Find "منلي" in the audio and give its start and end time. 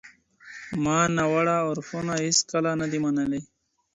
3.03-3.41